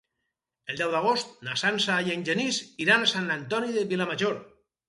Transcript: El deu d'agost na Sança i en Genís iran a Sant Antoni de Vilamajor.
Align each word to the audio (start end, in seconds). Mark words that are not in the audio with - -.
El 0.71 0.79
deu 0.79 0.93
d'agost 0.95 1.35
na 1.49 1.57
Sança 1.63 1.99
i 2.09 2.15
en 2.15 2.25
Genís 2.31 2.59
iran 2.87 3.07
a 3.07 3.11
Sant 3.15 3.33
Antoni 3.39 3.73
de 3.79 3.89
Vilamajor. 3.93 4.43